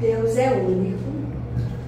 [0.00, 1.16] Deus é único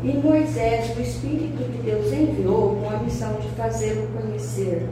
[0.02, 4.88] e Moisés, o Espírito de Deus enviou com a missão de fazê-lo conhecer,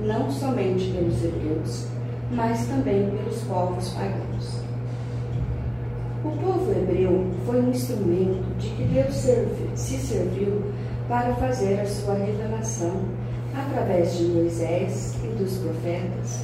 [0.00, 1.86] não somente pelos hebreus,
[2.32, 4.60] mas também pelos povos pagãos.
[6.22, 9.14] O povo hebreu foi um instrumento de que Deus
[9.74, 10.62] se serviu
[11.08, 13.04] para fazer a sua revelação
[13.56, 16.42] através de Moisés e dos profetas,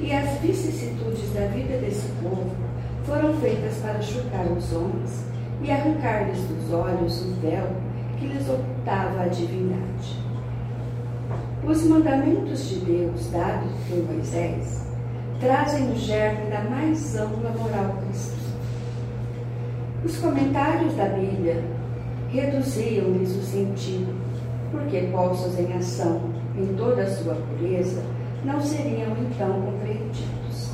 [0.00, 2.50] e as vicissitudes da vida desse povo
[3.04, 5.31] foram feitas para chocar os homens
[5.62, 7.68] e arrancar-lhes dos olhos o véu
[8.18, 10.20] que lhes ocultava a divindade.
[11.64, 14.84] Os mandamentos de Deus dados por Moisés
[15.40, 18.36] trazem o germe da mais ampla moral cristã.
[20.04, 21.62] Os comentários da Bíblia
[22.30, 24.14] reduziam-lhes o sentido,
[24.72, 26.20] porque postos em ação
[26.58, 28.02] em toda a sua pureza,
[28.44, 30.72] não seriam então compreendidos.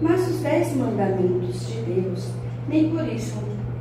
[0.00, 2.28] Mas os dez mandamentos de Deus
[2.68, 3.34] nem por isso,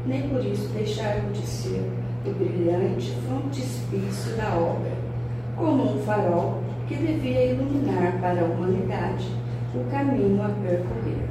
[0.07, 1.85] nem por isso deixaram de ser
[2.25, 4.91] o brilhante frontispício da obra,
[5.55, 9.27] como um farol que devia iluminar para a humanidade
[9.75, 11.27] o caminho a percorrer.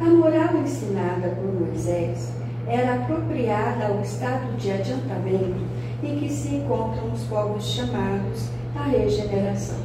[0.00, 2.32] A moral ensinada por Moisés
[2.66, 5.60] era apropriada ao estado de adiantamento
[6.02, 9.78] em que se encontram os povos chamados à regeneração.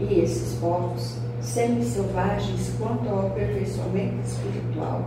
[0.00, 5.04] E esses povos, semi-selvagens quanto ao aperfeiçoamento espiritual,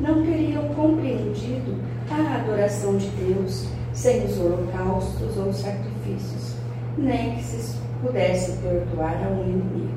[0.00, 1.76] não teriam compreendido
[2.10, 6.56] a adoração de Deus sem os holocaustos ou sacrifícios,
[6.98, 9.94] nem que se pudesse perdoar a um inimigo.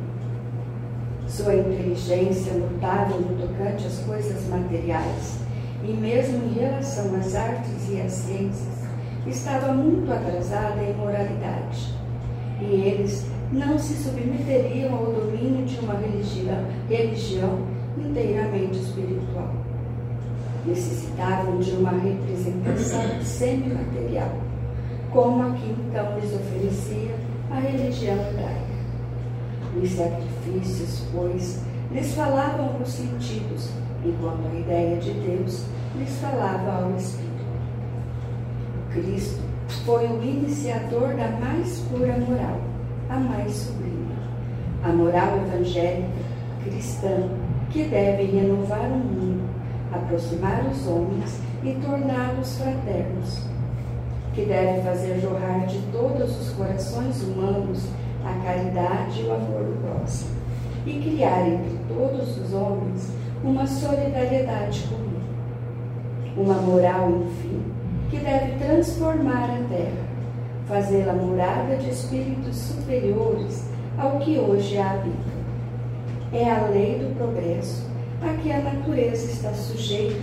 [1.27, 5.39] Sua inteligência notável no tocante às coisas materiais
[5.83, 8.79] e mesmo em relação às artes e às ciências,
[9.27, 11.93] estava muito atrasada em moralidade.
[12.61, 17.59] E eles não se submeteriam ao domínio de uma religião, religião
[17.97, 19.58] inteiramente espiritual.
[20.65, 24.31] Necessitavam de uma representação semimaterial,
[25.11, 27.15] como a que então lhes oferecia
[27.49, 28.69] a religião hebraica.
[29.81, 31.61] Os sacrifícios, pois,
[31.91, 33.69] lhes falavam os sentidos,
[34.03, 35.65] enquanto a ideia de Deus
[35.95, 37.29] lhes falava ao Espírito.
[38.91, 39.41] Cristo
[39.85, 42.59] foi o iniciador da mais pura moral,
[43.09, 44.09] a mais sublime,
[44.83, 46.09] a moral evangélica
[46.63, 47.29] cristã
[47.71, 49.28] que deve renovar o mundo,
[50.09, 53.41] aproximar os homens e torná-los fraternos,
[54.33, 57.85] que deve fazer jorrar de todos os corações humanos
[58.25, 60.31] a caridade e o amor do próximo,
[60.85, 63.11] e criar entre todos os homens
[63.43, 65.19] uma solidariedade comum.
[66.35, 67.61] Uma moral, enfim,
[68.09, 70.09] que deve transformar a terra,
[70.67, 73.65] fazê-la morada de espíritos superiores
[73.97, 75.39] ao que hoje a habita.
[76.31, 77.88] É a lei do progresso
[78.21, 80.21] a que a natureza está sujeita,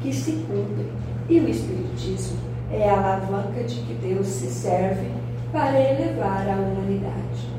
[0.00, 0.90] que se cumpre,
[1.28, 2.38] e o Espiritismo
[2.70, 5.10] é a alavanca de que Deus se serve
[5.52, 7.56] para elevar a humanidade.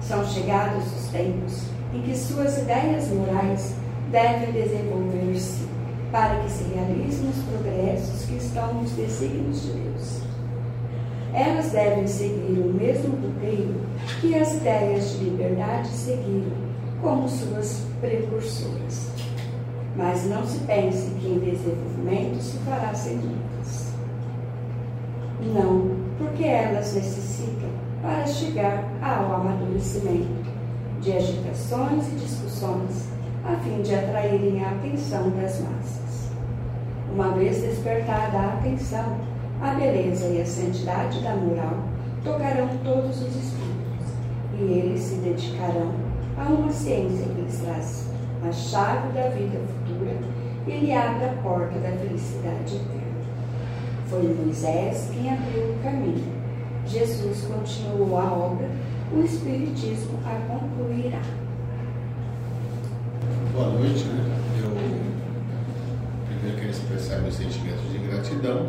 [0.00, 1.64] São chegados os tempos
[1.94, 3.74] em que suas ideias morais
[4.10, 5.68] devem desenvolver-se
[6.10, 10.20] para que se realizem os progressos que estão nos desígnios de Deus.
[11.32, 13.80] Elas devem seguir o mesmo roteiro
[14.20, 16.69] que as ideias de liberdade seguiram
[17.00, 19.10] como suas precursoras.
[19.96, 23.92] Mas não se pense que em desenvolvimento se fará sem lutas.
[25.54, 27.68] Não, porque elas necessitam,
[28.02, 30.50] para chegar ao amadurecimento,
[31.00, 33.08] de agitações e discussões,
[33.44, 36.30] a fim de atraírem a atenção das massas.
[37.12, 39.16] Uma vez despertada a atenção,
[39.62, 41.78] a beleza e a santidade da moral
[42.22, 44.06] tocarão todos os espíritos,
[44.58, 46.09] e eles se dedicarão
[46.40, 48.06] a uma ciência que lhes traz
[48.42, 50.16] a chave da vida futura
[50.66, 53.00] e lhe abre a porta da felicidade eterna.
[54.08, 56.40] Foi Moisés quem abriu o caminho.
[56.86, 58.68] Jesus continuou a obra,
[59.14, 61.20] o Espiritismo a concluirá.
[63.52, 64.36] Boa noite, né?
[64.62, 64.70] Eu
[66.26, 68.68] primeiro quero expressar meus sentimentos de gratidão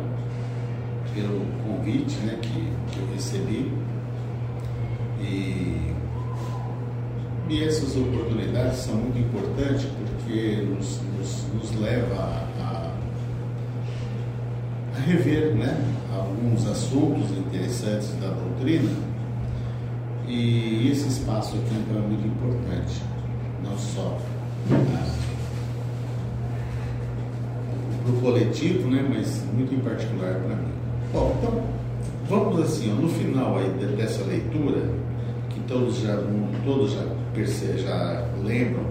[1.14, 3.72] pelo convite né, que, que eu recebi.
[5.20, 5.92] E,
[7.52, 12.14] e essas oportunidades são muito importantes porque nos, nos, nos leva
[12.58, 12.94] a,
[14.96, 15.76] a, rever né,
[16.10, 18.88] alguns assuntos interessantes da doutrina.
[20.26, 23.02] E esse espaço aqui então é muito importante,
[23.62, 24.16] não só
[28.02, 30.72] para o coletivo, né, mas muito em particular para mim.
[31.12, 31.62] Bom, então,
[32.30, 34.88] vamos assim, ó, no final aí dessa leitura,
[35.50, 36.16] que todos já,
[36.64, 37.04] todos já,
[37.78, 38.84] já lembram,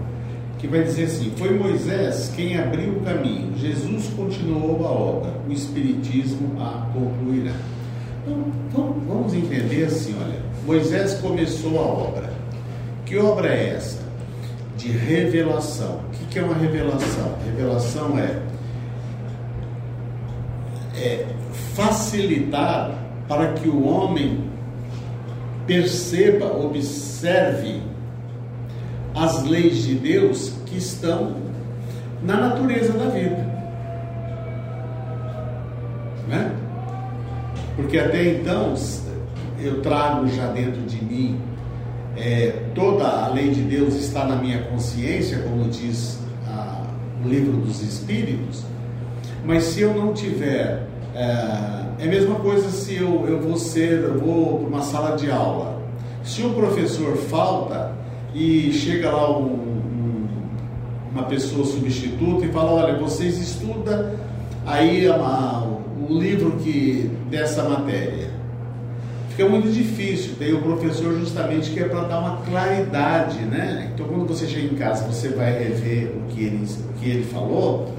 [0.58, 5.52] que vai dizer assim: Foi Moisés quem abriu o caminho, Jesus continuou a obra, o
[5.52, 7.52] Espiritismo a concluirá.
[8.26, 12.32] Então, vamos entender assim: olha, Moisés começou a obra.
[13.04, 14.00] Que obra é essa?
[14.76, 16.00] De revelação.
[16.22, 17.36] O que é uma revelação?
[17.44, 18.42] Revelação é,
[20.96, 21.26] é
[21.74, 22.90] facilitar
[23.28, 24.44] para que o homem
[25.66, 27.80] perceba, observe
[29.14, 31.36] as leis de Deus que estão
[32.22, 33.52] na natureza da vida.
[36.28, 36.54] Né?
[37.76, 38.74] Porque até então
[39.60, 41.40] eu trago já dentro de mim
[42.16, 46.82] é, toda a lei de Deus está na minha consciência, como diz a,
[47.24, 48.64] o livro dos Espíritos,
[49.44, 51.22] mas se eu não tiver é,
[51.98, 55.30] é a mesma coisa se eu, eu vou ser, eu vou para uma sala de
[55.30, 55.80] aula.
[56.24, 57.92] Se o professor falta,
[58.34, 60.28] e chega lá um, um,
[61.12, 64.10] uma pessoa substituta e fala, olha, vocês estudam
[64.66, 68.30] aí o livro que dessa matéria.
[69.30, 73.90] Fica muito difícil, tem o professor justamente que é para dar uma claridade, né?
[73.94, 77.24] Então quando você chega em casa, você vai rever o que ele, o que ele
[77.24, 77.94] falou,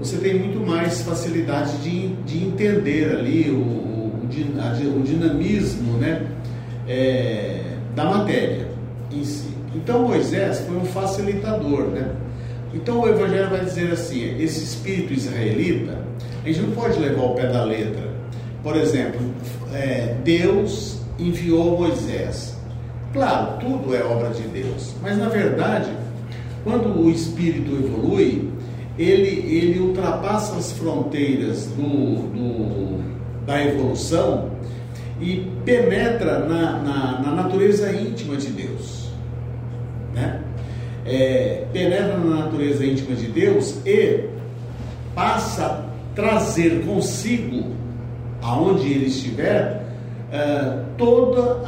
[0.00, 6.26] você tem muito mais facilidade de, de entender ali o, o, o dinamismo né?
[6.88, 8.66] É, da matéria
[9.12, 9.53] em si.
[9.74, 12.12] Então Moisés foi um facilitador, né?
[12.72, 15.98] Então o Evangelho vai dizer assim: esse espírito israelita,
[16.42, 18.14] a gente não pode levar ao pé da letra.
[18.62, 19.20] Por exemplo,
[19.72, 22.56] é, Deus enviou Moisés.
[23.12, 25.90] Claro, tudo é obra de Deus, mas na verdade,
[26.64, 28.50] quando o espírito evolui,
[28.98, 31.82] ele, ele ultrapassa as fronteiras do,
[32.32, 33.04] do
[33.44, 34.50] da evolução
[35.20, 39.03] e penetra na, na, na natureza íntima de Deus?
[41.06, 44.24] É, penetra na natureza íntima de Deus e
[45.14, 45.84] passa a
[46.14, 47.72] trazer consigo,
[48.40, 49.84] aonde ele estiver,
[50.32, 51.58] é, todas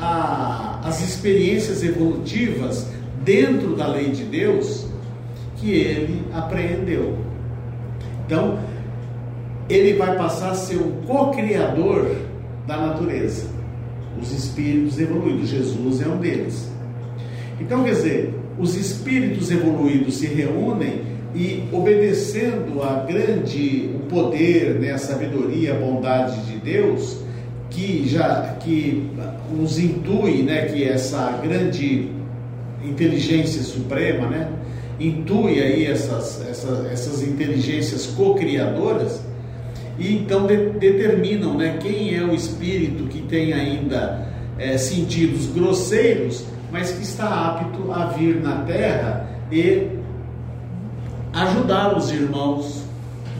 [0.83, 2.89] as experiências evolutivas
[3.25, 4.87] dentro da lei de Deus
[5.57, 7.19] que ele apreendeu.
[8.25, 8.59] Então,
[9.69, 12.15] ele vai passar a ser o co-criador
[12.67, 13.49] da natureza.
[14.21, 16.71] Os espíritos evoluídos, Jesus é um deles.
[17.61, 21.03] Então, quer dizer, os espíritos evoluídos se reúnem
[21.35, 27.19] e obedecendo a grande o poder, né, a sabedoria, a bondade de Deus,
[27.69, 29.11] que já que
[29.53, 32.09] nos intui, né, que essa grande
[32.83, 34.49] inteligência suprema, né,
[34.99, 39.21] intui aí essas, essas, essas inteligências co-criadoras
[39.99, 44.27] e então de, determinam, né, quem é o espírito que tem ainda
[44.59, 49.89] é, sentidos grosseiros mas que está apto a vir na terra e
[51.33, 52.85] ajudar os irmãos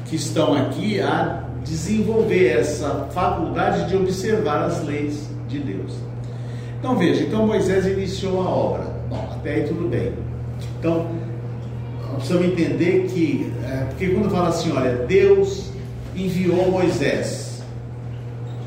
[0.05, 5.95] que estão aqui a desenvolver essa faculdade de observar as leis de Deus.
[6.79, 8.85] Então veja, então Moisés iniciou a obra.
[9.09, 10.13] Bom, até aí tudo bem.
[10.79, 11.09] Então,
[12.15, 15.71] precisamos entender que, é, porque quando fala assim, olha, Deus
[16.15, 17.63] enviou Moisés,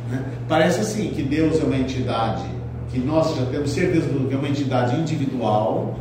[0.09, 0.23] né?
[0.47, 2.43] parece assim que Deus é uma entidade
[2.89, 5.99] que nós já temos certeza que é uma entidade individual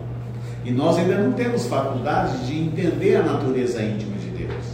[0.64, 4.64] e nós ainda não temos faculdade de entender a natureza íntima de Deus.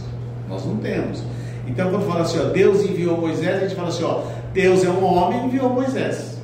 [0.49, 1.23] Nós não temos.
[1.67, 4.21] Então, quando fala assim, ó, Deus enviou Moisés, a gente fala assim, ó,
[4.53, 6.37] Deus é um homem e enviou Moisés.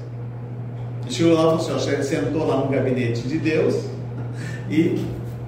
[1.10, 3.75] Chegou lá e falou assim, ó, sentou lá no gabinete de Deus
[4.69, 5.05] e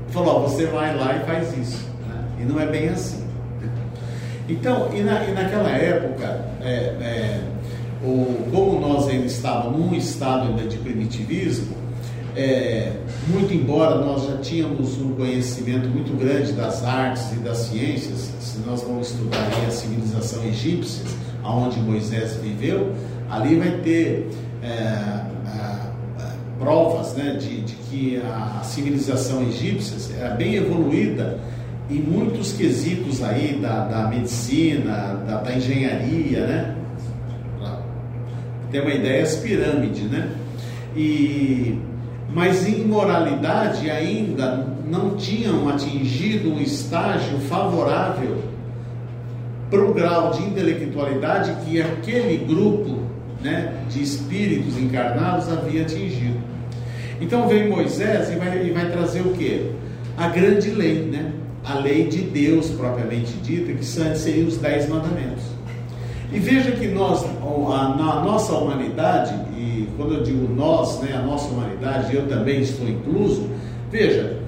[0.10, 1.88] falou, ó, você vai lá e faz isso.
[2.08, 2.24] Né?
[2.42, 3.24] E não é bem assim.
[4.48, 6.68] Então, e, na, e naquela época, é,
[7.02, 7.42] é,
[8.04, 8.28] nós
[9.24, 11.76] ainda estávamos num estado ainda de primitivismo,
[12.36, 12.94] é,
[13.28, 18.60] muito embora nós já tínhamos um conhecimento muito grande das artes e das ciências, se
[18.66, 21.04] nós vamos estudar a civilização egípcia,
[21.44, 22.92] aonde Moisés viveu,
[23.30, 24.30] ali vai ter
[24.64, 25.24] é,
[26.60, 31.40] provas né, de, de, que a civilização egípcia era bem evoluída
[31.90, 36.83] em muitos quesitos aí da, da medicina, da, da engenharia, né?
[38.74, 40.30] Tem uma ideia, as pirâmides, né?
[40.96, 41.78] E,
[42.34, 48.40] mas em moralidade ainda não tinham atingido um estágio favorável
[49.70, 53.04] para o grau de intelectualidade que aquele grupo
[53.44, 56.40] né, de espíritos encarnados havia atingido.
[57.22, 59.72] Então vem Moisés e vai, e vai trazer o que?
[60.18, 61.32] A grande lei, né?
[61.64, 65.53] a lei de Deus propriamente dita, que seriam os dez mandamentos.
[66.34, 67.24] E veja que nós,
[67.96, 72.90] na nossa humanidade, e quando eu digo nós, né, a nossa humanidade, eu também estou
[72.90, 73.50] incluso,
[73.92, 74.42] veja,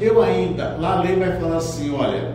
[0.00, 2.32] Eu ainda, lá a lei vai falar assim, olha,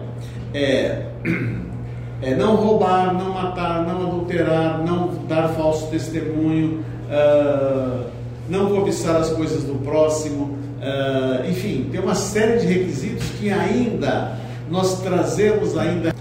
[0.54, 1.06] é,
[2.22, 8.06] é não roubar, não matar, não adulterar, não dar falso testemunho, uh,
[8.50, 14.38] não cobiçar as coisas do próximo, uh, enfim, tem uma série de requisitos que ainda
[14.70, 16.14] nós trazemos ainda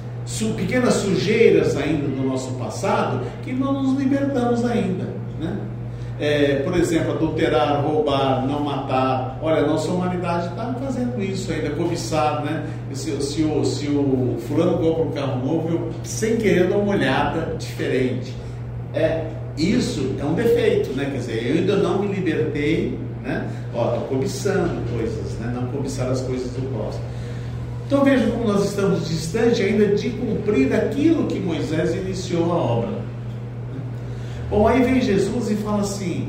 [0.55, 5.05] pequenas sujeiras ainda do nosso passado que não nos libertamos ainda,
[5.41, 5.57] né?
[6.19, 9.39] É, por exemplo, adulterar, roubar, não matar.
[9.43, 12.65] Olha, nossa humanidade está fazendo isso ainda, cobiçar, né?
[12.95, 16.95] Se, se, o, se o fulano compra um carro novo, eu sem querer dou uma
[16.95, 18.35] olhada diferente.
[18.95, 19.27] É,
[19.59, 21.05] isso é um defeito, né?
[21.05, 23.47] Quer dizer, eu ainda não me libertei, né?
[24.09, 25.53] Cobiçando coisas, né?
[25.55, 27.05] Não cobiçar as coisas do próximo.
[27.87, 32.99] Então veja como nós estamos distante ainda de cumprir aquilo que Moisés iniciou a obra.
[34.51, 36.29] Bom, aí vem Jesus e fala assim: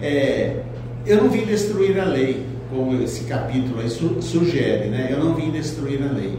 [0.00, 0.62] é,
[1.04, 5.08] Eu não vim destruir a lei, como esse capítulo aí sugere, né?
[5.10, 6.38] Eu não vim destruir a lei.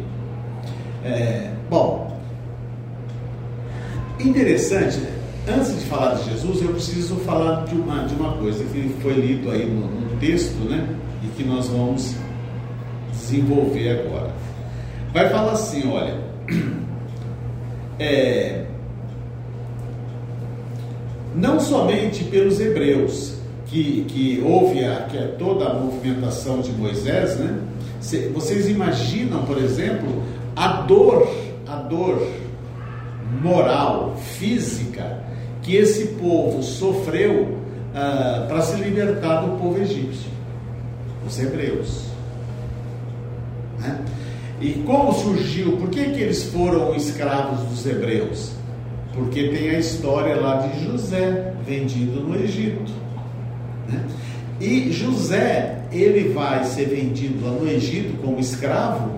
[1.04, 2.20] É, bom,
[4.20, 5.12] interessante, né?
[5.48, 9.14] antes de falar de Jesus, eu preciso falar de uma, de uma coisa que foi
[9.14, 10.88] lido aí no, no texto, né?
[11.24, 12.16] E que nós vamos
[13.12, 14.46] desenvolver agora
[15.16, 16.20] vai falar assim: olha,
[17.98, 18.66] é,
[21.34, 27.38] não somente pelos hebreus, que, que houve a, que é toda a movimentação de Moisés,
[27.38, 27.62] né?
[28.34, 30.22] Vocês imaginam, por exemplo,
[30.56, 31.28] a dor,
[31.66, 32.22] a dor
[33.42, 35.24] moral, física,
[35.64, 37.58] que esse povo sofreu
[37.96, 40.30] ah, para se libertar do povo egípcio,
[41.26, 42.15] os hebreus.
[44.62, 45.78] E como surgiu?
[45.78, 48.52] Por que, que eles foram escravos dos hebreus?
[49.14, 52.92] Porque tem a história lá de José vendido no Egito.
[53.88, 54.06] Né?
[54.60, 59.12] E José, ele vai ser vendido lá no Egito como escravo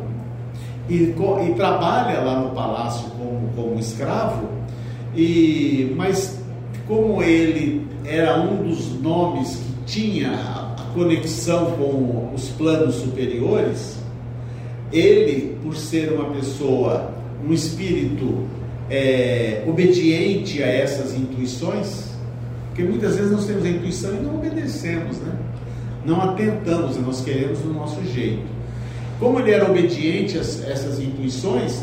[0.89, 4.48] e, e trabalha lá no palácio como, como escravo.
[5.15, 6.39] E, mas
[6.88, 13.98] como ele era um dos nomes que tinha a conexão com os planos superiores,
[14.91, 17.12] ele, por ser uma pessoa,
[17.46, 18.46] um espírito
[18.89, 22.08] é, obediente a essas intuições,
[22.67, 25.36] porque muitas vezes nós temos a intuição e não obedecemos, né?
[26.06, 28.44] não atentamos, nós queremos do nosso jeito.
[29.20, 31.82] Como ele era obediente a essas intuições,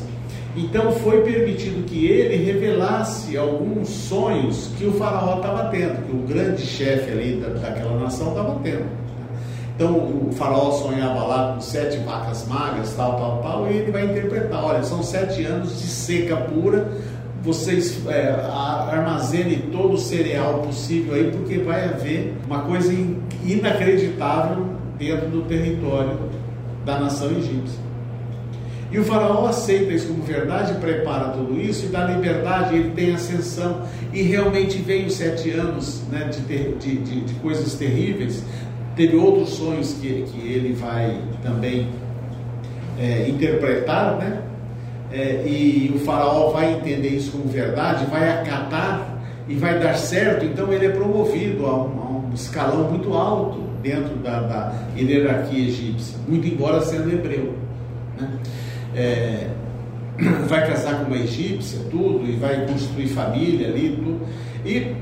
[0.56, 6.20] então foi permitido que ele revelasse alguns sonhos que o faraó estava tendo, que o
[6.20, 9.03] grande chefe ali da, daquela nação estava tendo.
[9.74, 14.04] Então o faraó sonhava lá com sete vacas magras, tal, tal, tal, e ele vai
[14.04, 16.92] interpretar: olha, são sete anos de seca pura,
[17.42, 18.30] vocês é,
[18.88, 22.92] armazenem todo o cereal possível aí, porque vai haver uma coisa
[23.44, 24.64] inacreditável
[24.96, 26.18] dentro do território
[26.84, 27.84] da nação egípcia.
[28.94, 33.12] E o faraó aceita isso como verdade, prepara tudo isso e dá liberdade, ele tem
[33.12, 33.82] ascensão.
[34.12, 38.44] E realmente vem os sete anos né, de, de, de, de coisas terríveis,
[38.96, 41.88] Teve outros sonhos que, que ele vai também
[42.98, 44.42] é, interpretar, né?
[45.12, 49.14] É, e o faraó vai entender isso como verdade, vai acatar
[49.48, 53.60] e vai dar certo, então ele é promovido a um, a um escalão muito alto
[53.82, 57.54] dentro da, da, hierarquia egípcia, muito embora sendo hebreu.
[58.18, 58.38] Né?
[58.96, 59.50] É,
[60.48, 64.26] vai casar com uma egípcia, tudo, e vai construir família ali, tudo.
[64.64, 64.96] E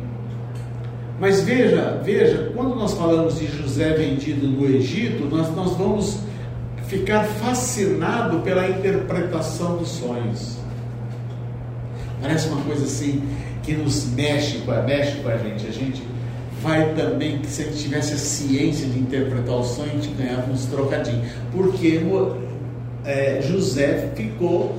[1.22, 6.18] mas veja, veja, quando nós falamos de José vendido no Egito, nós, nós vamos
[6.88, 10.56] ficar fascinado pela interpretação dos sonhos.
[12.20, 13.22] Parece uma coisa assim
[13.62, 15.64] que nos mexe com a, mexe com a gente.
[15.64, 16.02] A gente
[16.60, 20.50] vai também, se a gente tivesse a ciência de interpretar o sonho, a gente ganhava
[20.50, 21.24] uns trocadinhos.
[21.52, 22.00] Porque
[23.04, 24.76] é, José ficou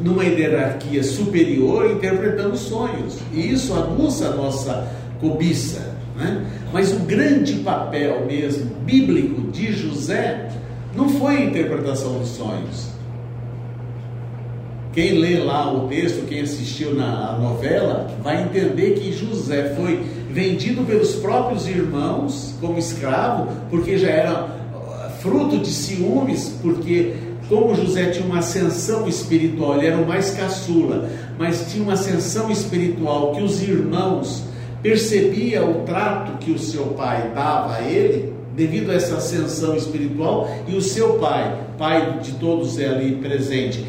[0.00, 3.18] numa hierarquia superior interpretando sonhos.
[3.30, 5.94] E isso aguça a nossa cobiça.
[6.16, 6.44] Né?
[6.72, 10.50] Mas o grande papel mesmo bíblico de José
[10.94, 12.92] não foi a interpretação dos sonhos.
[14.92, 20.82] Quem lê lá o texto, quem assistiu na novela, vai entender que José foi vendido
[20.84, 27.14] pelos próprios irmãos como escravo, porque já era uh, fruto de ciúmes, porque
[27.48, 32.50] como José tinha uma ascensão espiritual, ele era o mais caçula, mas tinha uma ascensão
[32.50, 34.44] espiritual que os irmãos
[34.82, 40.50] percebia o trato que o seu pai dava a ele, devido a essa ascensão espiritual,
[40.66, 43.86] e o seu pai, pai de todos ali presente,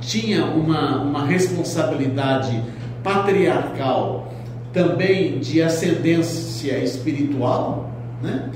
[0.00, 2.62] tinha uma, uma responsabilidade
[3.02, 4.32] patriarcal,
[4.72, 7.90] também de ascendência espiritual,
[8.22, 8.50] né?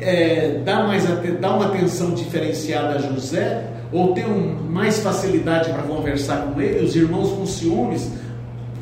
[0.00, 1.04] é, dar, mais,
[1.40, 6.84] dar uma atenção diferenciada a José, ou ter um, mais facilidade para conversar com ele,
[6.84, 8.10] os irmãos com ciúmes,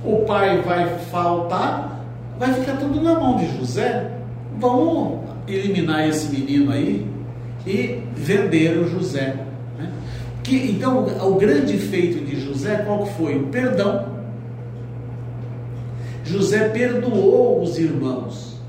[0.05, 1.98] o pai vai faltar,
[2.39, 4.11] vai ficar tudo na mão de José.
[4.59, 7.07] Vamos eliminar esse menino aí
[7.67, 9.37] e vender o José.
[9.79, 9.91] Né?
[10.43, 13.37] Que, então, o grande feito de José, qual foi?
[13.37, 14.19] O perdão.
[16.25, 18.61] José perdoou os irmãos,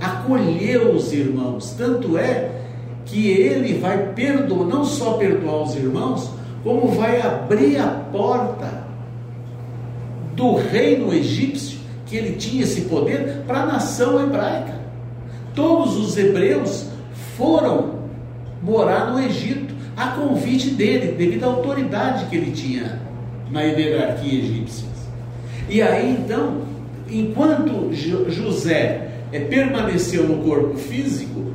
[0.00, 2.50] acolheu os irmãos, tanto é
[3.04, 6.30] que ele vai perdoar, não só perdoar os irmãos,
[6.64, 8.84] como vai abrir a porta
[10.34, 11.77] do reino egípcio,
[12.08, 14.74] que ele tinha esse poder, para a nação hebraica.
[15.54, 16.88] Todos os hebreus
[17.36, 17.98] foram
[18.62, 23.00] morar no Egito, a convite dele, devido à autoridade que ele tinha
[23.50, 24.88] na hierarquia egípcia.
[25.68, 26.62] E aí então,
[27.10, 31.52] enquanto José é, permaneceu no corpo físico,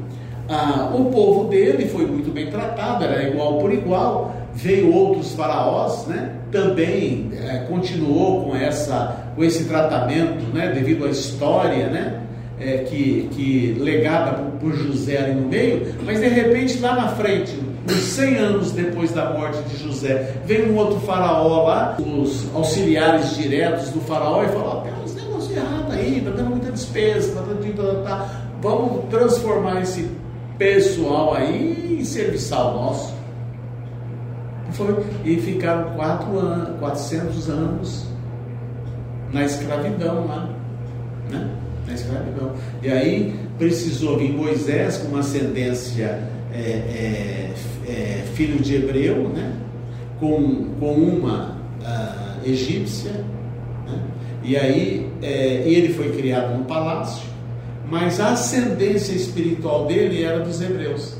[0.48, 4.36] ah, o povo dele foi muito bem tratado, era igual por igual.
[4.54, 6.32] Veio outros faraós, né?
[6.52, 10.72] Também é, continuou com essa, com esse tratamento, né?
[10.74, 12.20] Devido à história, né?
[12.60, 17.08] É, que, que legada por, por José ali no meio, mas de repente lá na
[17.10, 22.46] frente, uns 100 anos depois da morte de José, vem um outro faraó lá, os
[22.54, 26.72] auxiliares diretos do faraó e falam: oh, tem uns negócios errados aí, está dando muita
[26.72, 28.04] despesa, está dando.
[28.04, 28.30] Tá, tá,
[28.62, 30.10] vamos transformar esse
[30.58, 33.14] pessoal aí em serviçal nosso.
[34.74, 38.08] Foi, e ficaram quatro anos, 400 anos
[39.32, 40.50] na escravidão lá.
[41.30, 41.50] Né?
[41.88, 42.52] Na escravidão.
[42.82, 47.54] E aí precisou vir Moisés com uma ascendência é, é,
[47.88, 49.54] é, filho de hebreu, né?
[50.20, 53.24] com, com uma uh, egípcia.
[53.86, 54.02] Né?
[54.44, 57.34] E aí é, ele foi criado no palácio
[57.94, 61.16] mas a ascendência espiritual dele era dos hebreus.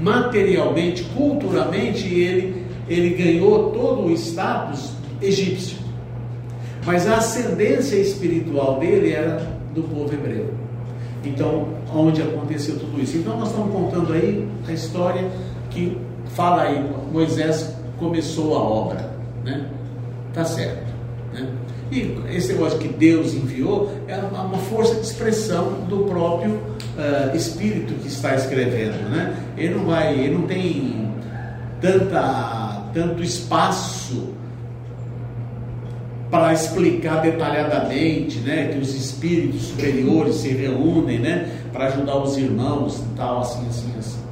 [0.00, 2.61] Materialmente, culturalmente, ele,
[2.92, 5.78] ele ganhou todo o status egípcio.
[6.84, 10.52] Mas a ascendência espiritual dele era do povo hebreu.
[11.24, 13.16] Então, onde aconteceu tudo isso?
[13.18, 15.30] Então, nós estamos contando aí a história
[15.70, 15.96] que
[16.34, 19.14] fala aí, Moisés começou a obra,
[19.44, 19.66] né?
[20.34, 20.92] Tá certo,
[21.32, 21.48] né?
[21.92, 27.92] E esse negócio que Deus enviou é uma força de expressão do próprio uh, Espírito
[28.00, 29.10] que está escrevendo.
[29.10, 29.36] Né?
[29.58, 31.12] Ele não vai, ele não tem
[31.82, 32.61] tanta,
[32.92, 34.34] tanto espaço
[36.30, 43.00] para explicar detalhadamente, né, que os espíritos superiores se reúnem, né, para ajudar os irmãos
[43.00, 44.22] e tal, assim, assim, assim.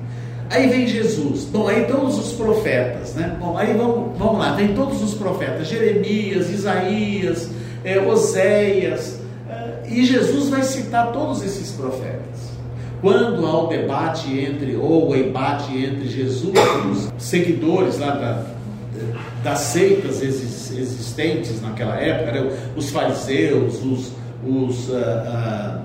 [0.50, 1.44] Aí vem Jesus.
[1.44, 3.36] Bom, aí todos os profetas, né?
[3.38, 7.50] Bom, aí vamos, vamos lá, vem todos os profetas, Jeremias, Isaías,
[7.84, 12.29] é, Oséias, é, e Jesus vai citar todos esses profetas.
[13.00, 18.46] Quando há o debate entre, ou o embate entre Jesus e os seguidores lá da,
[19.42, 22.58] das seitas existentes naquela época, né?
[22.76, 24.12] os fariseus, os,
[24.44, 25.80] os uh, uh,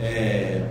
[0.00, 0.62] é,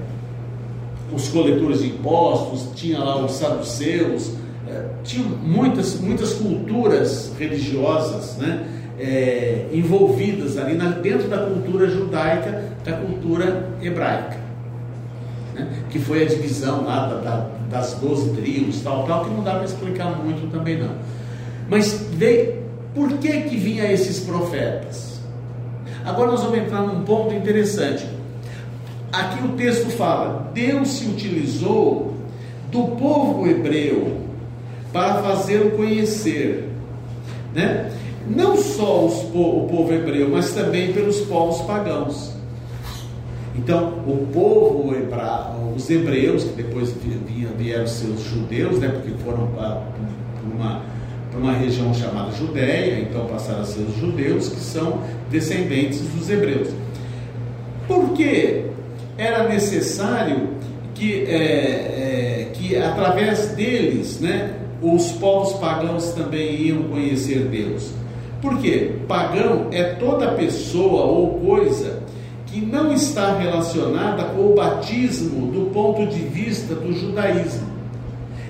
[1.12, 4.34] os coletores de impostos, tinha lá os saduceus,
[4.67, 8.65] é, tinha muitas, muitas culturas religiosas né,
[9.00, 14.38] é, envolvidas ali na, dentro da cultura judaica, da cultura hebraica,
[15.54, 19.44] né, que foi a divisão lá da, da, das doze tribos, tal, tal, que não
[19.44, 20.92] dá para explicar muito também não.
[21.70, 22.63] Mas veio,
[22.94, 25.20] por que que vinha esses profetas?
[26.06, 28.06] Agora nós vamos entrar num ponto interessante.
[29.12, 32.13] Aqui o texto fala: Deus se utilizou
[32.72, 34.18] do povo hebreu
[34.92, 36.70] para fazê-lo conhecer,
[37.54, 37.92] né?
[38.28, 42.33] não só os, o povo hebreu, mas também pelos povos pagãos.
[43.56, 46.94] Então, o povo hebreu, os hebreus, que depois
[47.58, 49.84] vieram ser os judeus, né, porque foram para
[50.44, 50.82] uma,
[51.38, 56.70] uma região chamada Judéia, então passaram a ser os judeus, que são descendentes dos hebreus.
[57.88, 58.63] Por quê?
[59.18, 60.50] era necessário
[60.94, 67.92] que, é, é, que através deles, né, os povos pagãos também iam conhecer Deus.
[68.42, 68.92] Por quê?
[69.08, 71.92] Pagão é toda pessoa ou coisa
[72.54, 77.68] que não está relacionada com o batismo do ponto de vista do judaísmo.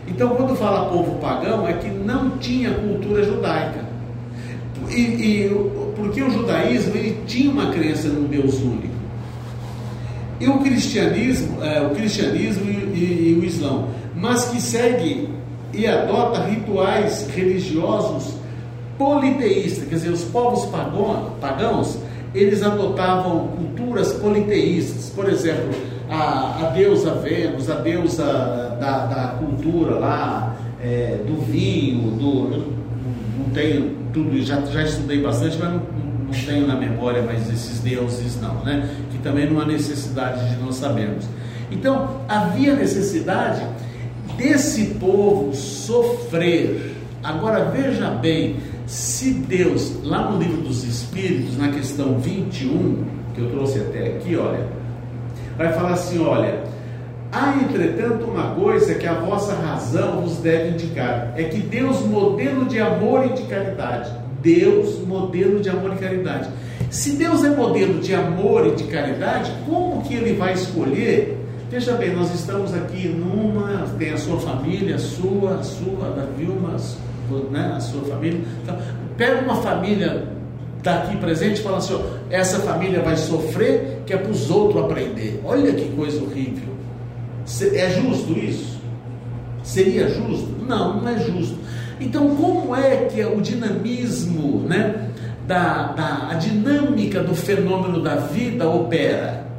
[0.06, 3.86] Então, quando fala povo pagão, é que não tinha cultura judaica.
[4.90, 5.50] E, e
[5.96, 8.94] porque o judaísmo ele tinha uma crença num Deus único.
[10.38, 15.30] E o cristianismo, é, o cristianismo e, e, e o islã, mas que segue
[15.72, 18.34] e adota rituais religiosos
[18.98, 20.66] politeístas, quer dizer, os povos
[21.40, 21.98] pagãos,
[22.34, 25.72] eles adotavam culturas politeístas, por exemplo,
[26.10, 28.24] a, a deusa Vênus, a deusa
[28.80, 32.74] da, da cultura lá, é, do vinho, do.
[33.38, 35.82] Não tenho tudo, já, já estudei bastante, mas não,
[36.26, 38.90] não tenho na memória mais esses deuses, não, né?
[39.12, 41.26] Que também não há necessidade de nós sabermos.
[41.72, 43.66] Então, havia necessidade
[44.38, 46.96] desse povo sofrer.
[47.24, 53.50] Agora veja bem, se Deus, lá no livro dos Espíritos, na questão 21, que eu
[53.52, 54.68] trouxe até aqui, olha,
[55.58, 56.64] vai falar assim: olha,
[57.32, 62.66] há entretanto uma coisa que a vossa razão vos deve indicar: é que Deus, modelo
[62.66, 66.50] de amor e de caridade, Deus, modelo de amor e caridade.
[66.90, 71.44] Se Deus é modelo de amor e de caridade, como que ele vai escolher
[71.74, 76.28] Veja bem, nós estamos aqui numa, tem a sua família, a sua, a sua, da
[76.38, 76.76] Vilma,
[77.52, 78.42] né, a sua família.
[78.62, 78.78] Então,
[79.18, 80.28] pega uma família
[80.82, 84.84] daqui presente e fala assim: ó, essa família vai sofrer, que é para os outros
[84.84, 85.42] aprender.
[85.46, 86.74] Olha que coisa horrível.
[87.74, 88.82] É justo isso?
[89.64, 90.50] Seria justo?
[90.68, 91.58] Não, não é justo.
[92.00, 95.10] Então, como é que é o dinamismo, né,
[95.48, 99.53] da, da a dinâmica do fenômeno da vida opera?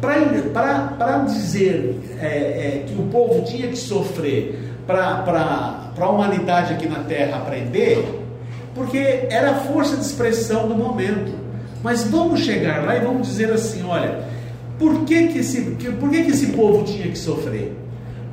[0.00, 7.00] Para dizer é, é, que o povo tinha que sofrer para a humanidade aqui na
[7.00, 8.04] Terra aprender,
[8.74, 11.32] porque era a força de expressão do momento.
[11.82, 14.24] Mas vamos chegar lá e vamos dizer assim: olha,
[14.78, 17.72] por que, que, esse, que, por que, que esse povo tinha que sofrer?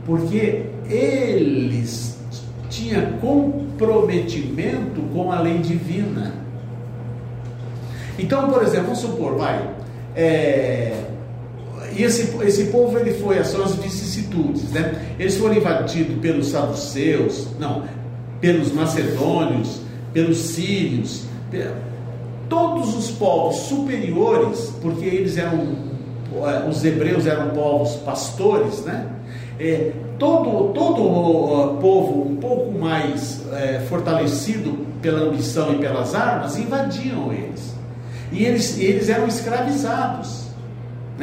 [0.06, 2.18] Porque eles
[2.70, 6.34] tinham comprometimento com a lei divina.
[8.20, 9.70] Então, por exemplo, vamos supor, vai,
[10.16, 10.94] é,
[11.96, 15.16] e esse, esse povo ele foi, as suas vicissitudes, né?
[15.20, 17.84] Eles foram invadidos pelos saduceus, não,
[18.42, 21.24] pelos macedônios, pelos sírios,
[22.50, 25.60] todos os povos superiores, porque eles eram,
[26.36, 29.08] eh, os hebreus eram povos pastores, né?
[29.60, 36.58] É, todo, todo o povo um pouco mais é, fortalecido pela ambição e pelas armas
[36.58, 37.74] invadiam eles.
[38.32, 40.43] E eles, eles eram escravizados.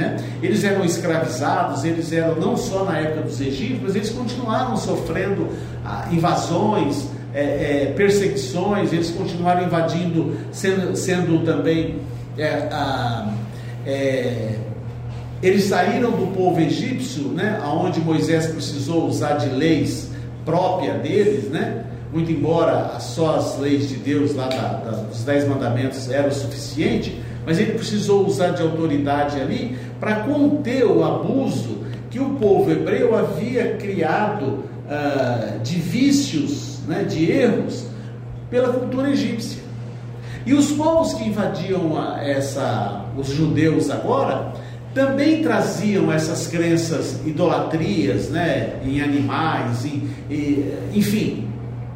[0.01, 0.17] Né?
[0.43, 5.47] Eles eram escravizados, eles eram não só na época dos egípcios, mas eles continuaram sofrendo
[5.85, 11.99] ah, invasões, é, é, perseguições, eles continuaram invadindo, sendo, sendo também.
[12.39, 12.69] É,
[15.43, 20.11] eles saíram do povo egípcio, né, onde Moisés precisou usar de leis
[20.45, 25.47] próprias deles, né, muito embora só as leis de Deus lá da, da, dos dez
[25.47, 31.79] mandamentos eram o suficiente, mas ele precisou usar de autoridade ali para conter o abuso
[32.11, 37.87] que o povo hebreu havia criado uh, de vícios, né, de erros,
[38.51, 39.63] pela cultura egípcia.
[40.45, 44.55] E os povos que invadiam a, essa, os judeus agora,
[44.93, 51.49] também traziam essas crenças, idolatrias né, em animais, em, em, enfim,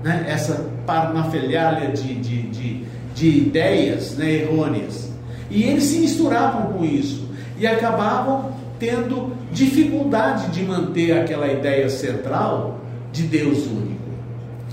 [0.04, 5.10] né, essa parnafelhalha de, de, de, de ideias né, errôneas.
[5.50, 7.24] E eles se misturavam com isso
[7.58, 12.80] e acabavam tendo dificuldade de manter aquela ideia central
[13.12, 13.94] de Deus único.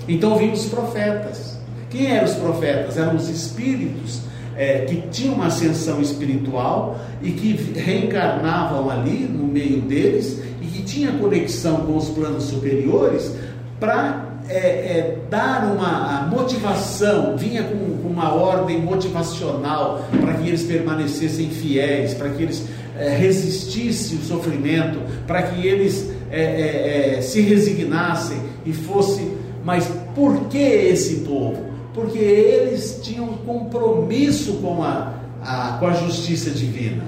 [0.08, 1.60] Então vimos os profetas.
[1.89, 2.98] Quem eram os profetas?
[2.98, 4.22] Eram os espíritos
[4.58, 10.84] é, que tinham uma ascensão espiritual e que reencarnavam ali no meio deles e que
[10.84, 13.34] tinha conexão com os planos superiores
[13.80, 17.90] para é, é, dar uma motivação, vinha com,
[18.21, 22.63] uma ordem motivacional para que eles permanecessem fiéis, para que eles
[22.97, 29.31] é, resistissem o sofrimento, para que eles é, é, se resignassem e fosse.
[29.63, 31.71] Mas por que esse povo?
[31.93, 37.03] Porque eles tinham compromisso com a, a com a justiça divina.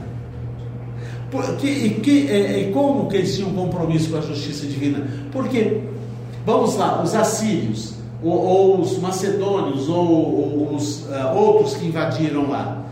[1.31, 5.07] Porque, e, que, e como que eles tinham compromisso com a justiça divina?
[5.31, 5.81] Porque
[6.45, 7.93] Vamos lá, os assírios,
[8.23, 12.83] ou, ou os macedônios, ou, ou os uh, outros que invadiram lá,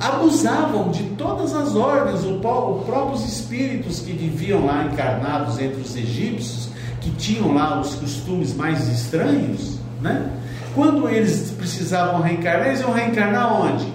[0.00, 6.68] abusavam de todas as ordens, os próprios espíritos que viviam lá encarnados entre os egípcios,
[7.00, 10.32] que tinham lá os costumes mais estranhos, né?
[10.74, 13.86] Quando eles precisavam reencarnar, eles iam reencarnar onde?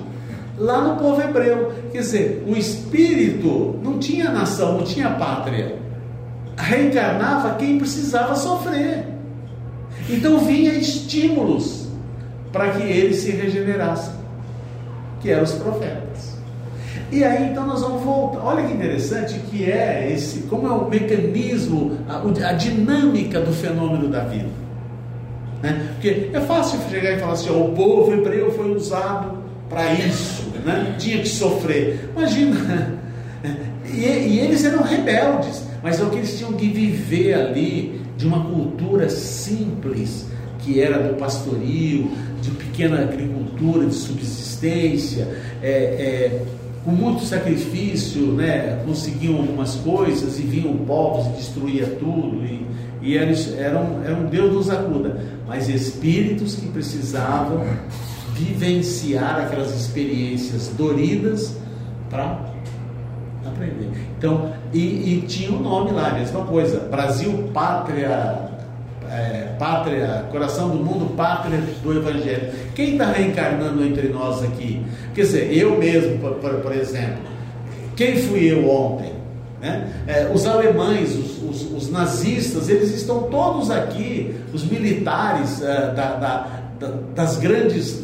[0.58, 1.74] Lá no povo hebreu.
[1.91, 5.82] Quer dizer, o espírito não tinha nação, não tinha pátria
[6.57, 9.05] reencarnava quem precisava sofrer.
[10.09, 11.87] Então vinha estímulos
[12.51, 14.13] para que eles se regenerassem,
[15.21, 16.37] que eram os profetas.
[17.11, 18.39] E aí então nós vamos voltar.
[18.45, 24.07] Olha que interessante que é esse, como é o mecanismo, a, a dinâmica do fenômeno
[24.07, 24.49] da vida.
[25.61, 25.89] Né?
[25.93, 29.37] Porque é fácil chegar e falar assim: o povo hebreu foi usado
[29.69, 30.51] para isso.
[30.65, 30.95] né?
[30.97, 32.09] tinha que sofrer.
[32.15, 32.99] Imagina.
[33.83, 38.27] E, e eles eram rebeldes, mas é o que eles tinham que viver ali de
[38.27, 40.27] uma cultura simples,
[40.59, 45.27] que era do pastorio, de pequena agricultura, de subsistência,
[45.61, 46.43] é, é,
[46.83, 52.65] com muito sacrifício, né, conseguiam algumas coisas e vinham povos e destruía tudo, e,
[53.01, 57.63] e era, era, um, era um Deus nos acuda, mas espíritos que precisavam
[58.33, 61.55] vivenciar aquelas experiências doridas
[62.09, 62.50] para
[63.45, 63.89] aprender.
[64.17, 68.51] Então, e, e, tinha um nome lá, mesma coisa, Brasil Pátria
[69.12, 72.49] é, pátria, coração do mundo, pátria do Evangelho.
[72.73, 74.82] Quem está reencarnando entre nós aqui?
[75.13, 77.19] Quer dizer, eu mesmo, por, por, por exemplo,
[77.95, 79.12] quem fui eu ontem?
[79.62, 79.91] Né?
[80.08, 86.15] É, os alemães, os, os, os, nazistas, eles estão todos aqui, os militares é, da,
[86.15, 86.61] da,
[87.15, 88.01] das, grandes,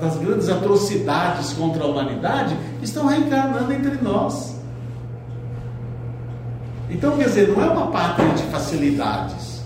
[0.00, 4.54] das grandes atrocidades contra a humanidade, estão reencarnando entre nós.
[6.90, 9.62] Então, quer dizer, não é uma pátria de facilidades.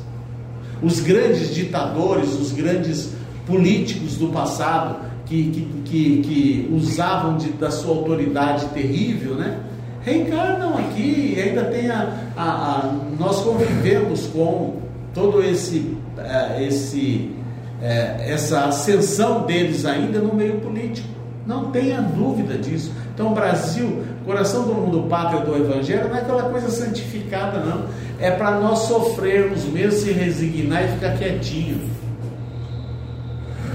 [0.82, 3.12] Os grandes ditadores, os grandes
[3.46, 9.60] políticos do passado que, que, que, que usavam de, da sua autoridade terrível, né?
[10.02, 14.76] reencarnam aqui e ainda tem a, a, a, nós convivemos com
[15.12, 17.30] todo esse, uh, esse
[17.78, 21.08] uh, essa ascensão deles ainda no meio político.
[21.46, 22.92] Não tenha dúvida disso.
[23.14, 27.86] Então, o Brasil, coração do mundo, pátria do Evangelho, não é aquela coisa santificada, não
[28.20, 31.88] é para nós sofrermos mesmo, se resignar e ficar quietinho.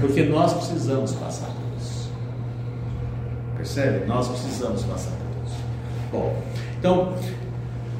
[0.00, 2.10] Porque nós precisamos passar por isso.
[3.56, 4.06] Percebe?
[4.06, 5.56] Nós precisamos passar por isso.
[6.12, 6.42] Bom,
[6.78, 7.14] então,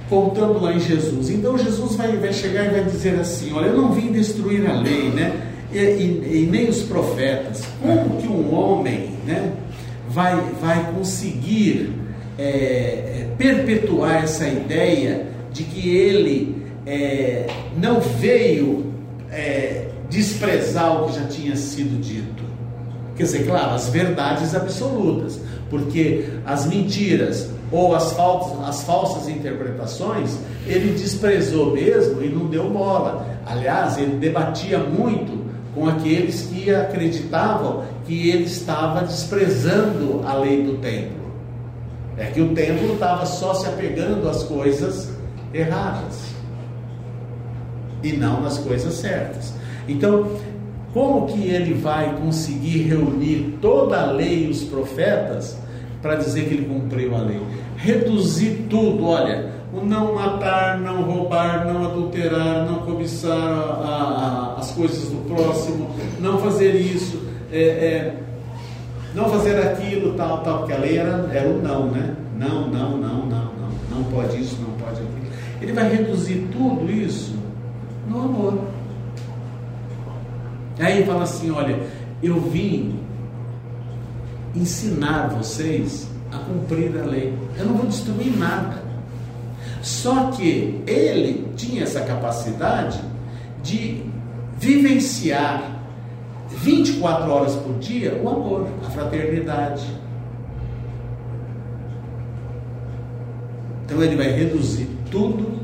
[0.09, 1.31] voltando lá em Jesus.
[1.31, 4.75] Então Jesus vai, vai chegar e vai dizer assim: Olha, eu não vim destruir a
[4.75, 5.54] lei, né?
[5.74, 7.62] E, e, e nem os profetas.
[7.82, 9.52] Como que um homem, né?
[10.08, 11.92] Vai, vai conseguir
[12.38, 18.92] é, perpetuar essa ideia de que ele é, não veio
[19.32, 22.44] é, desprezar o que já tinha sido dito.
[23.16, 30.38] Quer dizer, claro, as verdades absolutas, porque as mentiras ou as, falsas, as falsas interpretações,
[30.66, 33.26] ele desprezou mesmo e não deu bola.
[33.46, 35.43] Aliás, ele debatia muito
[35.74, 41.24] com aqueles que acreditavam que ele estava desprezando a lei do templo.
[42.16, 45.10] É que o templo estava só se apegando às coisas
[45.52, 46.34] erradas
[48.02, 49.54] e não nas coisas certas.
[49.88, 50.28] Então,
[50.92, 55.58] como que ele vai conseguir reunir toda a lei e os profetas
[56.00, 57.40] para dizer que ele cumpriu a lei?
[57.76, 64.70] Reduzir tudo, olha, o não matar, não roubar, não adulterar, não cobiçar a, a, as
[64.70, 68.16] coisas próximo, não fazer isso, é, é,
[69.14, 72.16] não fazer aquilo, tal, tal, porque a lei era, era o não, né?
[72.37, 75.25] Não, não, não, não, não, não pode isso, não pode aquilo.
[75.61, 77.35] Ele vai reduzir tudo isso
[78.09, 78.59] no amor.
[80.79, 81.79] Aí fala assim: olha,
[82.23, 82.99] eu vim
[84.55, 87.33] ensinar vocês a cumprir a lei.
[87.59, 88.83] Eu não vou destruir nada.
[89.83, 93.01] Só que ele tinha essa capacidade
[93.62, 94.03] de
[94.64, 95.62] vivenciar
[96.48, 99.85] 24 horas por dia o amor, a fraternidade.
[103.85, 105.61] Então ele vai reduzir tudo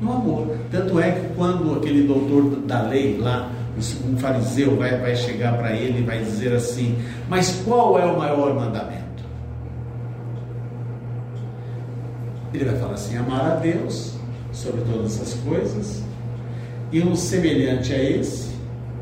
[0.00, 0.56] no amor.
[0.70, 3.50] Tanto é que quando aquele doutor da lei lá,
[4.04, 8.18] um fariseu, vai, vai chegar para ele e vai dizer assim: Mas qual é o
[8.18, 9.00] maior mandamento?
[12.52, 14.16] Ele vai falar assim: amar a Deus
[14.52, 16.02] sobre todas as coisas,
[16.92, 18.50] e um semelhante a esse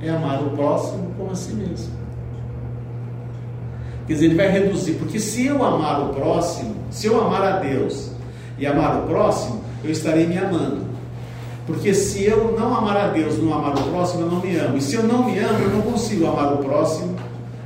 [0.03, 1.93] é amar o próximo como a si mesmo.
[4.07, 7.57] Quer dizer, ele vai reduzir, porque se eu amar o próximo, se eu amar a
[7.59, 8.11] Deus
[8.59, 10.89] e amar o próximo, eu estarei me amando.
[11.67, 14.79] Porque se eu não amar a Deus, não amar o próximo, eu não me amo.
[14.79, 17.15] E se eu não me amo, eu não consigo amar o próximo,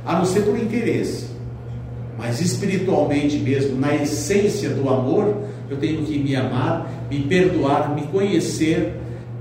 [0.05, 1.27] a não ser por interesse.
[2.17, 5.37] Mas espiritualmente mesmo, na essência do amor,
[5.69, 8.99] eu tenho que me amar, me perdoar, me conhecer,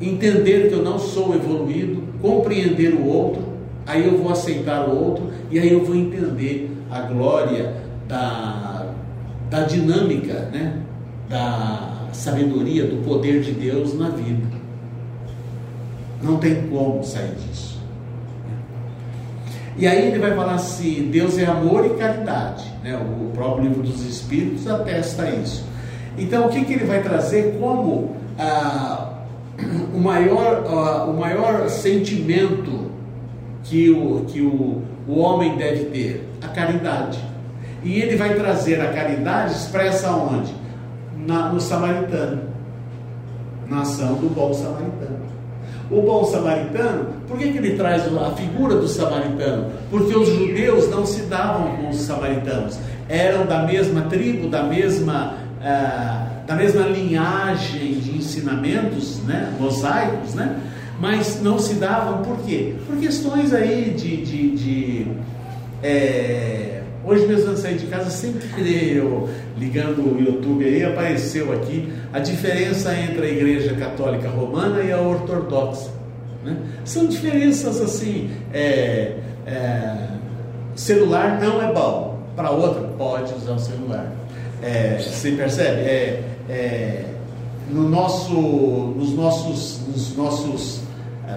[0.09, 3.43] entender que eu não sou evoluído, compreender o outro,
[3.87, 7.75] aí eu vou aceitar o outro e aí eu vou entender a glória
[8.09, 8.87] da,
[9.51, 10.81] da dinâmica, né?
[11.29, 14.47] da sabedoria, do poder de Deus na vida.
[16.23, 17.81] Não tem como sair disso.
[19.77, 22.71] E aí ele vai falar assim: Deus é amor e caridade.
[22.85, 22.97] Né?
[22.97, 25.65] O próprio livro dos Espíritos atesta isso.
[26.17, 29.22] Então, o que, que ele vai trazer como ah,
[29.95, 32.91] o, maior, ah, o maior sentimento
[33.65, 36.29] que, o, que o, o homem deve ter?
[36.43, 37.19] A caridade.
[37.85, 40.55] E ele vai trazer a caridade expressa onde?
[41.27, 42.43] Na, no samaritano,
[43.69, 45.23] na ação do bom samaritano.
[45.91, 49.71] O bom samaritano, por que, que ele traz a figura do samaritano?
[49.91, 55.35] Porque os judeus não se davam com os samaritanos, eram da mesma tribo, da mesma,
[55.61, 60.61] ah, da mesma linhagem de ensinamentos né, mosaicos, né?
[61.01, 62.75] mas não se davam por quê?
[62.87, 65.07] Por questões aí de, de, de
[65.83, 68.47] é, Hoje mesmo de sair de casa, sempre
[68.95, 74.93] eu, ligando o YouTube aí, apareceu aqui a diferença entre a Igreja Católica Romana e
[74.93, 75.91] a Ortodoxa.
[76.45, 76.57] Né?
[76.85, 78.31] São diferenças assim.
[78.53, 79.97] É, é,
[80.77, 84.13] celular não é bom, para outra pode usar o celular.
[84.63, 85.81] É, você percebe?
[85.81, 87.05] É, é,
[87.71, 90.81] no nosso, nos nossos, nos nossos,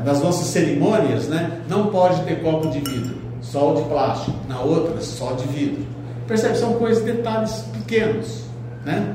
[0.04, 4.60] nas nossas cerimônias, né, não pode ter copo de vidro só o de plástico, na
[4.60, 5.86] outra só de vidro.
[6.28, 6.58] Percebe?
[6.58, 8.44] São coisas, detalhes pequenos.
[8.84, 9.14] Né?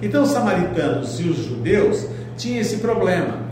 [0.00, 3.42] Então os samaritanos e os judeus tinham esse problema.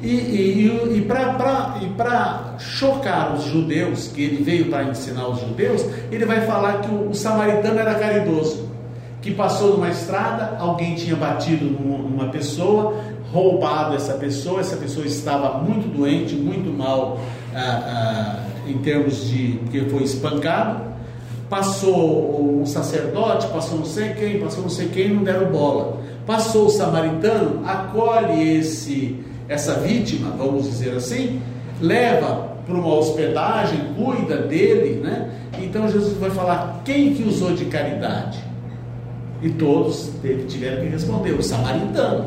[0.00, 6.24] E, e, e para chocar os judeus, que ele veio para ensinar os judeus, ele
[6.24, 8.68] vai falar que o, o, samaritano era caridoso,
[9.20, 12.94] que passou numa estrada, alguém tinha batido numa pessoa,
[13.32, 17.20] roubado essa pessoa, essa pessoa estava muito doente, muito mal
[17.54, 20.82] ah, ah, em termos de que foi espancado,
[21.48, 25.98] passou o sacerdote, passou não sei quem, passou não sei quem, não deram bola.
[26.26, 31.40] Passou o samaritano, acolhe esse essa vítima, vamos dizer assim,
[31.80, 35.30] leva para uma hospedagem, cuida dele, né?
[35.58, 38.47] Então Jesus vai falar quem que usou de caridade?
[39.42, 40.10] E todos
[40.48, 42.26] tiveram que responder, o samaritano.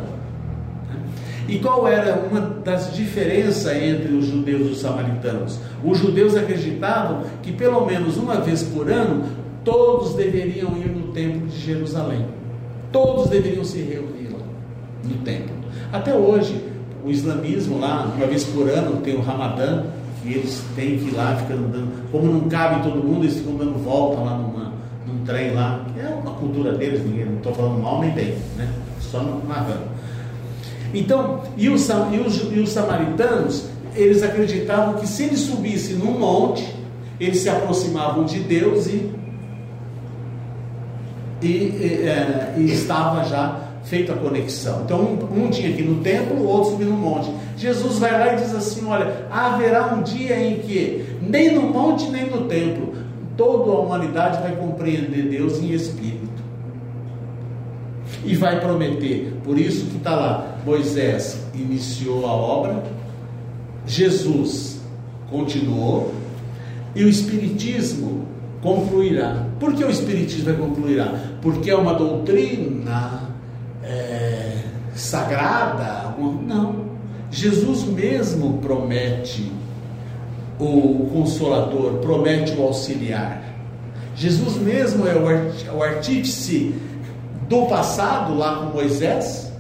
[1.47, 5.60] E qual era uma das diferenças entre os judeus e os samaritanos?
[5.84, 9.26] Os judeus acreditavam que pelo menos uma vez por ano
[9.63, 12.26] todos deveriam ir no templo de Jerusalém.
[12.91, 14.45] Todos deveriam se reunir lá
[15.04, 15.56] no templo.
[15.91, 16.63] Até hoje,
[17.04, 19.84] o islamismo lá, uma vez por ano, tem o Ramadã,
[20.21, 21.88] que eles têm que ir lá, ficando.
[22.12, 24.71] Como não cabe todo mundo, eles ficam dando volta lá numa, num
[25.32, 25.86] trem lá.
[25.98, 28.70] É uma cultura deles, ninguém, não estou falando mal nem bem, né?
[29.00, 29.89] Só narrando.
[30.94, 36.20] Então, e os, e os, e os samaritanos, eles acreditavam que se eles subissem num
[36.20, 36.76] monte,
[37.20, 39.10] eles se aproximavam de Deus e,
[41.41, 44.82] e, e, é, e estava já feita a conexão.
[44.84, 47.32] Então, um, um, tinha ir no templo, o outro subir no monte.
[47.58, 52.10] Jesus vai lá e diz assim: Olha, haverá um dia em que nem no monte
[52.10, 53.02] nem no templo
[53.38, 56.41] toda a humanidade vai compreender Deus em espírito
[58.24, 59.34] e vai prometer.
[59.44, 62.84] Por isso que está lá, Moisés iniciou a obra,
[63.86, 64.82] Jesus
[65.30, 66.13] continuou
[66.96, 68.26] e o Espiritismo
[68.62, 69.48] concluirá.
[69.60, 71.13] Por que o Espiritismo concluirá?
[71.41, 73.30] Porque é uma doutrina
[73.84, 74.60] é,
[74.94, 76.15] sagrada?
[76.46, 76.91] Não.
[77.32, 79.52] Jesus mesmo promete
[80.65, 83.41] o consolador, promete o auxiliar.
[84.15, 85.15] Jesus mesmo é
[85.74, 86.76] o artífice
[87.50, 89.52] do passado, lá com Moisés,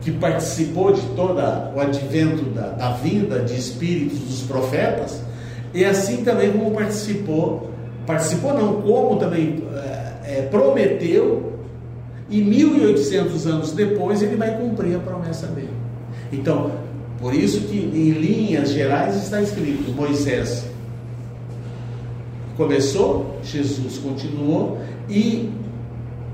[0.00, 1.38] que participou de todo
[1.74, 5.20] o advento da, da vinda de espíritos dos profetas,
[5.72, 7.70] e assim também como participou,
[8.04, 9.62] participou não, como também
[10.24, 11.52] é, é, prometeu,
[12.28, 15.72] e 1800 anos depois ele vai cumprir a promessa dele.
[16.32, 16.72] Então,
[17.20, 20.64] por isso que em linhas gerais está escrito: Moisés
[22.56, 24.78] começou, Jesus continuou,
[25.08, 25.50] e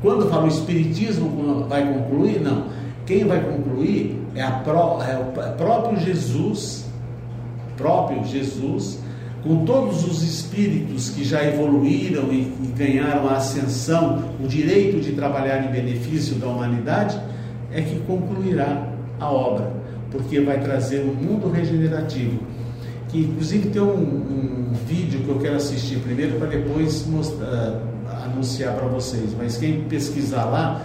[0.03, 2.67] quando fala o Espiritismo vai concluir, não.
[3.07, 6.87] Quem vai concluir é, pró, é o próprio Jesus,
[7.77, 8.99] próprio Jesus,
[9.43, 15.13] com todos os espíritos que já evoluíram e, e ganharam a ascensão, o direito de
[15.13, 17.21] trabalhar em benefício da humanidade,
[17.71, 18.89] é que concluirá
[19.21, 19.71] a obra,
[20.15, 22.39] porque vai trazer um mundo regenerativo.
[23.09, 27.83] Que inclusive tem um, um vídeo que eu quero assistir primeiro para depois mostrar
[28.25, 30.83] anunciar para vocês, mas quem pesquisar lá,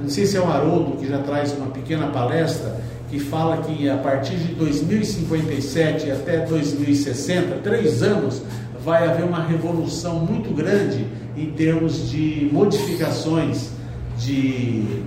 [0.00, 2.80] não sei se é o Haroldo que já traz uma pequena palestra
[3.10, 8.42] que fala que a partir de 2057 até 2060, três anos,
[8.84, 13.70] vai haver uma revolução muito grande em termos de modificações,
[14.16, 15.02] de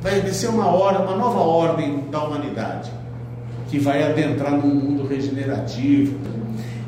[0.00, 2.90] vai ser uma hora, uma nova ordem da humanidade
[3.68, 6.18] que vai adentrar num mundo regenerativo,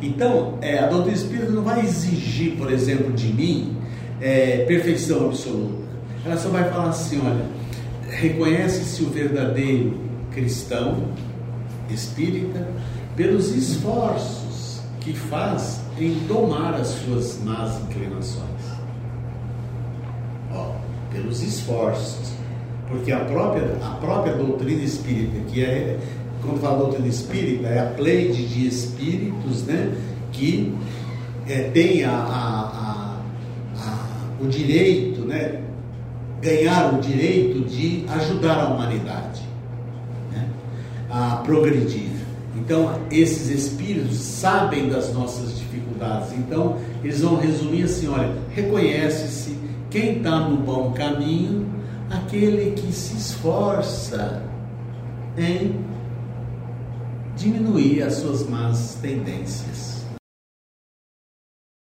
[0.03, 3.77] então, é, a doutrina espírita não vai exigir, por exemplo, de mim
[4.21, 5.81] é, perfeição absoluta.
[6.27, 7.47] Ela só vai falar assim: olha,
[8.09, 9.97] reconhece-se o verdadeiro
[10.33, 11.05] cristão,
[11.89, 12.67] espírita,
[13.15, 18.43] pelos esforços que faz em domar as suas más inclinações.
[21.13, 22.33] pelos esforços.
[22.89, 25.99] Porque a própria, a própria doutrina espírita, que é,
[26.43, 29.95] quando fala doutrina espírita, é a pleide de espíritos né,
[30.33, 30.75] que
[31.49, 33.17] é, tem a, a,
[33.79, 34.07] a,
[34.41, 35.61] o direito, né,
[36.41, 39.43] ganhar o direito de ajudar a humanidade
[40.33, 40.49] né,
[41.09, 42.11] a progredir.
[42.57, 46.33] Então, esses espíritos sabem das nossas dificuldades.
[46.33, 49.57] Então, eles vão resumir assim: olha, reconhece-se
[49.91, 51.67] quem está no bom caminho,
[52.13, 54.43] aquele que se esforça
[55.37, 55.85] em
[57.37, 59.92] diminuir as suas más tendências.